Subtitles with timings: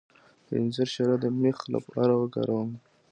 [0.45, 2.73] د انځر شیره د میخ لپاره وکاروئ